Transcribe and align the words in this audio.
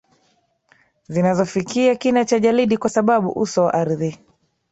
zinazofikia 1.07 1.95
kina 1.95 2.25
cha 2.25 2.39
jalidi 2.39 2.77
kwa 2.77 2.89
sababu 2.89 3.31
uso 3.31 3.63
wa 3.63 3.73
ardhi 3.73 4.19